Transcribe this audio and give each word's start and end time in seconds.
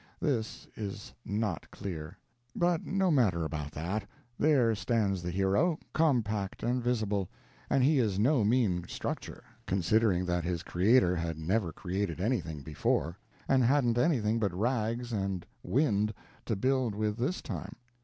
This 0.19 0.67
is 0.75 1.13
not 1.23 1.69
clear. 1.69 2.17
But 2.55 2.83
no 2.83 3.11
matter 3.11 3.45
about 3.45 3.71
that: 3.73 4.07
there 4.39 4.73
stands 4.73 5.21
the 5.21 5.29
hero, 5.29 5.77
compact 5.93 6.63
and 6.63 6.81
visible; 6.81 7.29
and 7.69 7.83
he 7.83 7.99
is 7.99 8.17
no 8.17 8.43
mean 8.43 8.83
structure, 8.87 9.43
considering 9.67 10.25
that 10.25 10.43
his 10.43 10.63
creator 10.63 11.15
had 11.15 11.37
never 11.37 11.71
created 11.71 12.19
anything 12.19 12.63
before, 12.63 13.19
and 13.47 13.63
hadn't 13.63 13.99
anything 13.99 14.39
but 14.39 14.55
rags 14.57 15.13
and 15.13 15.45
wind 15.61 16.15
to 16.47 16.55
build 16.55 16.95
with 16.95 17.17
this 17.17 17.39
time. 17.39 17.75